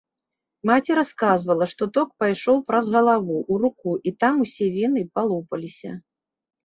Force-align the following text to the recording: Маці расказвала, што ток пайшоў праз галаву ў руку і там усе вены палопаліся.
Маці 0.69 0.95
расказвала, 0.99 1.67
што 1.73 1.83
ток 1.97 2.09
пайшоў 2.23 2.57
праз 2.71 2.85
галаву 2.95 3.37
ў 3.51 3.53
руку 3.67 3.91
і 4.09 4.15
там 4.25 4.33
усе 4.47 4.65
вены 4.79 5.01
палопаліся. 5.19 5.91